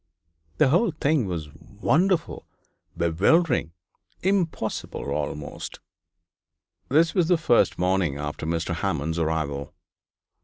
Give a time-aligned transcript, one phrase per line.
[0.57, 2.47] The whole thing was wonderful,
[2.97, 3.71] bewildering,
[4.23, 5.79] impossible almost.
[6.89, 8.73] This was on the first morning after Mr.
[8.73, 9.75] Hammond's arrival.